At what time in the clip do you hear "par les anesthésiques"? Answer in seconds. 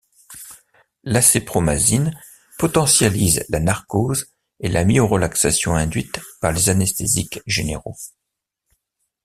6.41-7.39